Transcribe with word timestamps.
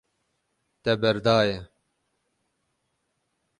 Te 0.83 0.93
berdaye. 1.01 1.57